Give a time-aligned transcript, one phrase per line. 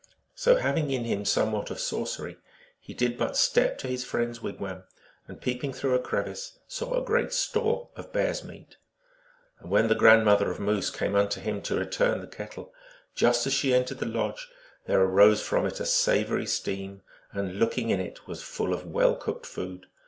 [0.33, 2.37] So having in him somewhat of sorcery,
[2.79, 4.81] he did but step to his friend s wigwam,
[5.27, 8.77] and, peeping through a crevice, saw a great store of bear s meat.
[9.59, 12.73] And when the grandmother of Moose came unto him to return the kettle,
[13.13, 14.49] just as she entered the lodge
[14.87, 18.87] there arose from it a savory steam, and look ing in it was full of
[18.87, 19.85] well cooked food.